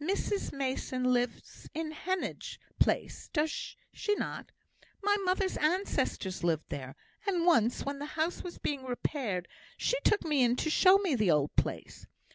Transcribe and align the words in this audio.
"Mrs 0.00 0.50
Mason 0.50 1.04
lives 1.12 1.68
in 1.74 1.90
Heneage 1.92 2.58
Place, 2.80 3.28
does 3.34 3.76
not 3.92 3.92
she? 3.92 4.16
My 5.02 5.14
mother's 5.26 5.58
ancestors 5.58 6.42
lived 6.42 6.70
there; 6.70 6.96
and 7.26 7.44
once, 7.44 7.84
when 7.84 7.98
the 7.98 8.06
house 8.16 8.42
was 8.42 8.56
being 8.56 8.84
repaired, 8.84 9.46
she 9.76 9.98
took 10.02 10.24
me 10.24 10.42
in 10.42 10.56
to 10.56 10.70
show 10.70 10.96
me 10.96 11.14
the 11.14 11.30
old 11.30 11.54
place. 11.56 12.06